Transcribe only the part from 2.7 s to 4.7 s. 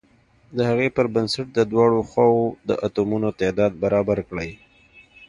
اتومونو تعداد برابر کړئ.